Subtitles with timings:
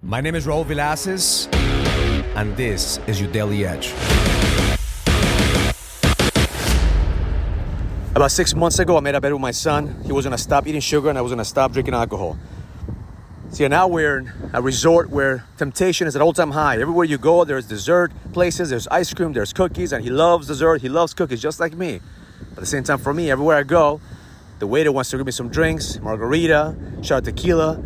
[0.00, 1.52] My name is Raul Villacis,
[2.36, 3.92] and this is your Daily Edge.
[8.14, 10.00] About six months ago, I made a bet with my son.
[10.04, 12.38] He was gonna stop eating sugar and I was gonna stop drinking alcohol.
[13.50, 16.80] See, now we're in a resort where temptation is at all time high.
[16.80, 20.80] Everywhere you go, there's dessert places, there's ice cream, there's cookies, and he loves dessert,
[20.80, 22.00] he loves cookies, just like me.
[22.50, 24.00] But at the same time, for me, everywhere I go,
[24.60, 27.82] the waiter wants to give me some drinks, margarita, shot tequila.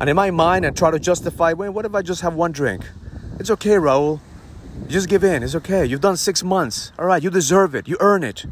[0.00, 2.52] And in my mind, I try to justify, wait, what if I just have one
[2.52, 2.88] drink?
[3.38, 4.20] It's okay, Raul.
[4.88, 5.42] Just give in.
[5.42, 5.84] It's okay.
[5.84, 6.90] You've done six months.
[6.98, 7.86] All right, you deserve it.
[7.86, 8.46] You earn it.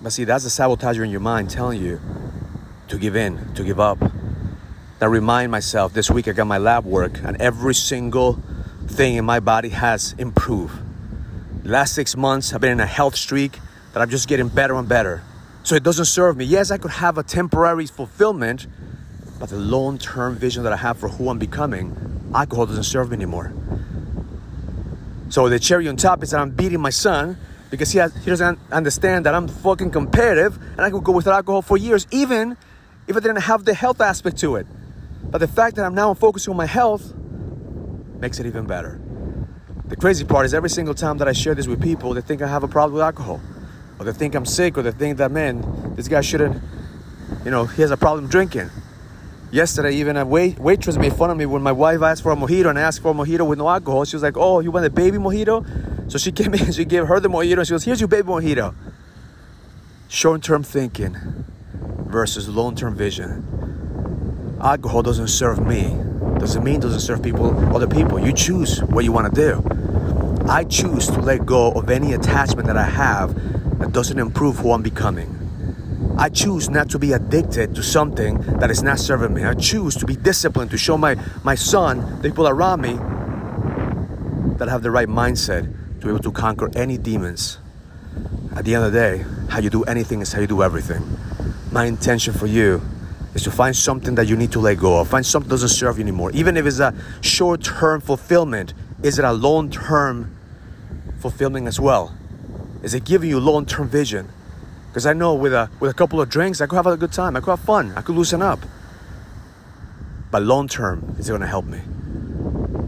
[0.00, 2.00] But see, that's the sabotager in your mind telling you
[2.88, 3.98] to give in, to give up.
[5.00, 8.40] I remind myself this week I got my lab work and every single
[8.86, 10.76] thing in my body has improved.
[11.62, 13.58] The last six months I've been in a health streak
[13.92, 15.22] that I'm just getting better and better.
[15.62, 16.44] So it doesn't serve me.
[16.44, 18.66] Yes, I could have a temporary fulfillment,
[19.42, 23.10] but the long term vision that I have for who I'm becoming, alcohol doesn't serve
[23.10, 23.52] me anymore.
[25.30, 27.36] So the cherry on top is that I'm beating my son
[27.68, 31.34] because he, has, he doesn't understand that I'm fucking competitive and I could go without
[31.34, 32.56] alcohol for years, even
[33.08, 34.66] if I didn't have the health aspect to it.
[35.24, 37.12] But the fact that I'm now focusing on my health
[38.20, 39.00] makes it even better.
[39.86, 42.42] The crazy part is every single time that I share this with people, they think
[42.42, 43.40] I have a problem with alcohol.
[43.98, 46.62] Or they think I'm sick, or they think that, man, this guy shouldn't,
[47.44, 48.70] you know, he has a problem drinking.
[49.52, 52.36] Yesterday, even a wait- waitress made fun of me when my wife asked for a
[52.36, 54.06] mojito and I asked for a mojito with no alcohol.
[54.06, 56.10] She was like, oh, you want a baby mojito?
[56.10, 58.28] So she came in, she gave her the mojito, and she goes, here's your baby
[58.28, 58.74] mojito.
[60.08, 61.44] Short term thinking
[62.06, 64.56] versus long term vision.
[64.62, 65.98] Alcohol doesn't serve me.
[66.38, 68.18] Doesn't mean doesn't serve people, other people.
[68.18, 70.46] You choose what you want to do.
[70.48, 73.34] I choose to let go of any attachment that I have
[73.80, 75.41] that doesn't improve who I'm becoming.
[76.22, 79.42] I choose not to be addicted to something that is not serving me.
[79.42, 82.92] I choose to be disciplined to show my, my son, the people around me,
[84.56, 85.64] that I have the right mindset
[85.98, 87.58] to be able to conquer any demons.
[88.54, 91.02] At the end of the day, how you do anything is how you do everything.
[91.72, 92.80] My intention for you
[93.34, 95.08] is to find something that you need to let go of.
[95.08, 96.30] Find something that doesn't serve you anymore.
[96.34, 100.36] Even if it's a short term fulfillment, is it a long term
[101.18, 102.14] fulfillment as well?
[102.84, 104.28] Is it giving you long term vision?
[104.92, 107.12] Because I know with a with a couple of drinks, I could have a good
[107.12, 107.34] time.
[107.34, 107.94] I could have fun.
[107.96, 108.58] I could loosen up.
[110.30, 111.80] But long term, is it going to help me?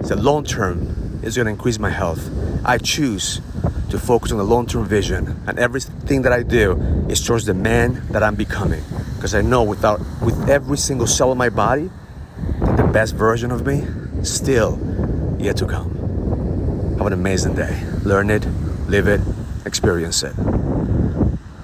[0.07, 2.29] So long term is going to increase my health.
[2.63, 3.41] I choose
[3.89, 6.73] to focus on the long term vision, and everything that I do
[7.09, 8.85] is towards the man that I'm becoming.
[9.17, 11.89] Because I know without with every single cell in my body,
[12.61, 13.83] that the best version of me
[14.25, 14.79] still
[15.39, 15.89] yet to come.
[16.99, 17.83] Have an amazing day.
[18.03, 18.47] Learn it,
[18.89, 19.23] live it,
[19.65, 20.35] experience it.